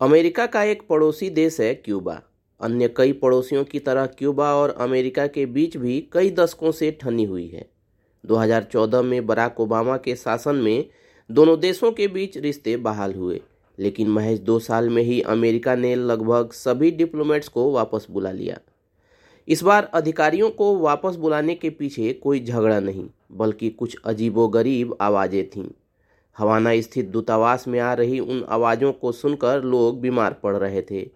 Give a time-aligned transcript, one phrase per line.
[0.00, 2.20] America का एक पड़ोसी देश है क्यूबा।
[2.60, 7.24] अन्य कई पड़ोसियों की तरह क्यूबा और अमेरिका के बीच भी कई दशकों से ठनी
[7.24, 7.64] हुई है।
[8.24, 10.84] 2014 में बराक ओबामा के शासन में
[11.30, 13.40] दोनों देशों के बीच रिश्ते बहाल हुए,
[13.78, 18.58] लेकिन महज दो साल में ही अमेरिका ने लगभग सभी डिप्लोमेट्स को वापस बुला लिया।
[19.48, 25.48] इस बार अधिकारियों को वापस बुलाने के पीछे कोई झगड़ा नहीं, बल्कि कुछ अजीबोगरीब आवाज़ें
[25.50, 25.68] थीं।
[26.38, 31.10] हवाना स्थित दूतावास में आ रही उन आवाज़ों को सुनकर लोग बीमार पड़ रहे थे।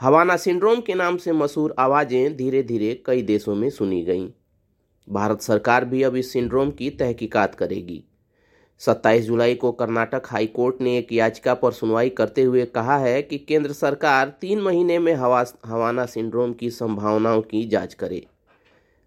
[0.00, 4.28] हवाना सिंड्रोम के नाम से मशहूर आवाज़ें धीरे धीरे कई देशों में सुनी गईं।
[5.08, 8.04] भारत सरकार भी अब इस सिंड्रोम की तहकीकात करेगी।
[8.78, 13.22] 27 जुलाई को कर्नाटक हाई कोर्ट ने एक याचिका पर सुनवाई करते हुए कहा है
[13.22, 18.26] कि केंद्र सरकार तीन महीने में हवा, हवाना सिंड्रोम की संभावनाओं की जाँच करे।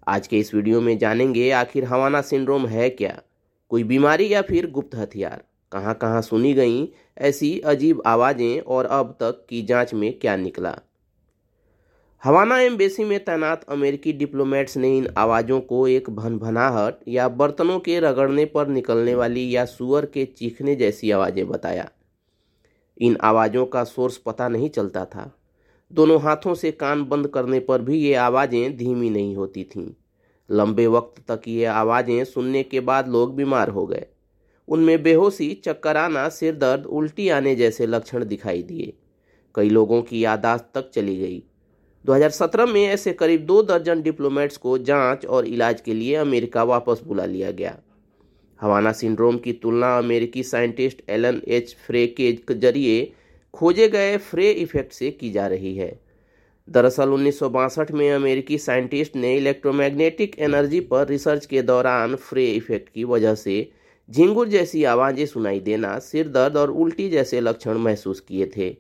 [0.08, 3.22] आज के इस वीडियो में जानेंगे आखिर हवाना सिंड्रोम है क्या।
[3.70, 5.44] कोई बीमारी या फिर गुप्त हथियार?
[5.71, 10.75] कहाँ कहाँ सुनी गई ऐसी अजीब आवाज़ें और अब तक की जाँच में क्या निकला?
[12.23, 18.00] हवाना एम्बेसी में तैनात अमेरिकी डिप्लोमेट्स ने इन आवाज़ों को एक भनभनाहट या बर्तनों के
[18.00, 21.89] रगड़ने पर निकलने वाली या सुअर के चीखने जैसी आवाज़ें बताया।
[23.02, 25.31] इन आवाज़ों का सोर्स पता नहीं चलता था।
[25.91, 29.91] दोनों हाथों से कान बंद करने पर भी ये आवाज़ें धीमी नहीं होती थीं।
[30.50, 34.06] लंबे वक्त तक ये आवाज़ें सुनने के बाद लोग बीमार हो गए।
[34.67, 38.94] उनमें बेहोशी चक्कर आना सिर दर्द, उल्टी आने जैसे लक्षण दिखाई दिए।
[39.56, 41.44] कई लोगों की यादाश्त तक चली गई।
[42.06, 47.02] 2017 में ऐसे करीब दो दर्जन डिप्लोमेट्स को जाँच और इलाज के लिए अमेरिका वापस
[47.08, 47.78] बुला लिया गया।
[48.59, 53.14] हवाना सिंड्रोम की तुलना अमेरिकी साइंटिस्ट एलन एच फ्रे के ज़रिए
[53.53, 56.00] खोजे गए फ्रे इफ़ेक्ट से की जा रही है।
[56.67, 62.45] दरअसल उन्नीस सौ बासठ में अमेरिकी साइंटिस्ट ने इलेक्ट्रोमैग्नेटिक एनर्जी पर रिसर्च के दौरान फ्रे
[62.45, 63.55] इफ़ेक्ट की वजह से
[64.09, 68.75] झिंगुर जैसी आवाज़ें सुनाई देना, सिर दर्द और उल्टी जैसे लक्षण महसूस किए थे।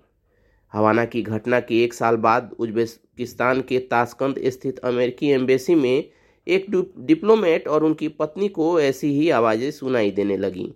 [0.73, 6.03] हवाना की घटना के एक साल बाद उज्बेकिस्तान के ताशकंद स्थित अमेरिकी एम्बेसी में
[6.47, 6.65] एक
[6.99, 10.69] डिप्लोमेट और उनकी पत्नी को ऐसी ही आवाज़ें सुनाई देने लगीं।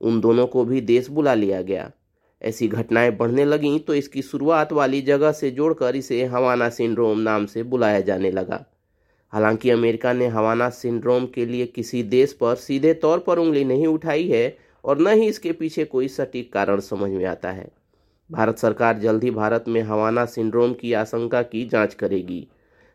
[0.00, 1.90] उन दोनों को भी देश बुला लिया गया।
[2.42, 7.46] ऐसी घटनाएँ बढ़ने लगीं तो इसकी शुरुआत वाली जगह से जोड़कर इसे हवाना सिंड्रोम नाम
[7.46, 8.64] से बुलाया जाने लगा।
[9.32, 13.86] हालाँकि अमेरिका ने हवाना सिंड्रोम के लिए किसी देश पर सीधे तौर पर उंगली नहीं
[13.86, 17.70] उठाई है और न ही इसके पीछे कोई सटीक कारण समझ में आता है।
[18.30, 22.46] भारत सरकार जल्द ही भारत में हवाना सिंड्रोम की आशंका की जाँच करेगी।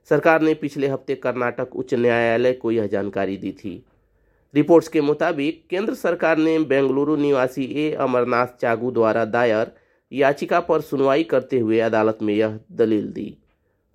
[0.10, 3.84] सरकार ने पिछले हफ़्ते कर्नाटक उच्च न्यायालय को यह जानकारी दी थी।
[4.56, 7.92] रिपोर्ट्स के मुताबिक, केंद्र सरकार ने बेंगलुरु निवासी ए.
[7.92, 9.72] अमरनाथ चागू द्वारा दायर
[10.12, 13.38] याचिका पर सुनवाई करते हुए अदालत में यह दलील दी।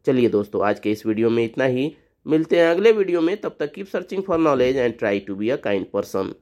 [0.06, 1.92] चलिए दोस्तों, आज के इस वीडियो में इतना ही।
[2.26, 5.50] मिलते हैं अगले वीडियो में। तब तक keep searching for knowledge and try to be
[5.50, 6.34] a kind person